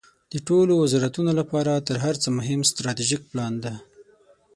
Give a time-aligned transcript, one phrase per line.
[0.33, 3.73] د ټولو وزارتونو لپاره تر هر څه مهم استراتیژیک پلان ده.